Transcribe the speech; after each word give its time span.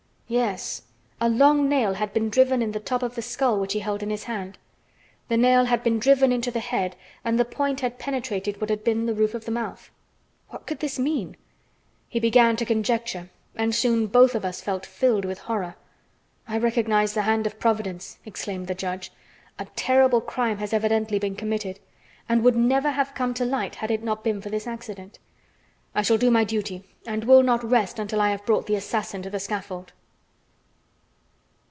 Yes, 0.31 0.83
a 1.19 1.27
long 1.27 1.67
nail 1.67 1.95
had 1.95 2.13
been 2.13 2.29
driven 2.29 2.61
in 2.61 2.71
the 2.71 2.79
top 2.79 3.03
of 3.03 3.15
the 3.15 3.21
skull 3.21 3.59
which 3.59 3.73
he 3.73 3.79
held 3.79 4.01
in 4.01 4.09
his 4.09 4.23
hand. 4.23 4.57
The 5.27 5.35
nail 5.35 5.65
had 5.65 5.83
been 5.83 5.99
driven 5.99 6.31
into 6.31 6.51
the 6.51 6.61
head, 6.61 6.95
and 7.25 7.37
the 7.37 7.43
point 7.43 7.81
had 7.81 7.99
penetrated 7.99 8.61
what 8.61 8.69
had 8.69 8.81
been 8.81 9.07
the 9.07 9.13
roof 9.13 9.33
of 9.33 9.43
the 9.43 9.51
mouth. 9.51 9.89
What 10.49 10.65
could 10.65 10.79
this 10.79 10.97
mean? 10.97 11.35
He 12.07 12.21
began 12.21 12.55
to 12.55 12.63
conjecture, 12.63 13.29
and 13.57 13.75
soon 13.75 14.07
both 14.07 14.33
of 14.33 14.45
us 14.45 14.61
felt 14.61 14.85
filled 14.85 15.25
with 15.25 15.39
horror. 15.39 15.75
"I 16.47 16.57
recognize 16.57 17.13
the 17.13 17.23
hand 17.23 17.45
of 17.45 17.59
Providence!" 17.59 18.17
exclaimed 18.23 18.67
the 18.67 18.73
judge. 18.73 19.11
"A 19.59 19.65
terrible 19.75 20.21
crime 20.21 20.59
has 20.59 20.71
evidently 20.71 21.19
been 21.19 21.35
committed, 21.35 21.81
and 22.29 22.41
would 22.41 22.55
never 22.55 22.91
have 22.91 23.13
come 23.15 23.33
to 23.33 23.43
light 23.43 23.75
had 23.75 23.91
it 23.91 24.01
not 24.01 24.23
been 24.23 24.39
for 24.41 24.49
this 24.49 24.65
accident. 24.65 25.19
I 25.93 26.03
shall 26.03 26.17
do 26.17 26.31
my 26.31 26.45
duty, 26.45 26.85
and 27.05 27.25
will 27.25 27.43
not 27.43 27.65
rest 27.69 27.99
until 27.99 28.21
I 28.21 28.29
have 28.29 28.45
brought 28.45 28.65
the 28.67 28.75
assassin 28.77 29.21
to 29.23 29.29
the 29.29 29.37
scaffold." 29.37 29.91